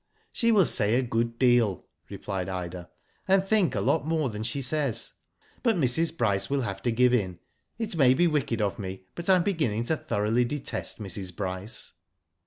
[0.33, 2.89] ''She will say a good deal," replied Ida,
[3.27, 5.13] '*and think a lot more than she says.
[5.61, 6.17] But Mrs.
[6.17, 7.37] Bryce will have to give in.
[7.77, 11.35] It may be wicked of me, but I am beginning to thoroughly detest Mrs.
[11.35, 11.93] Bryce.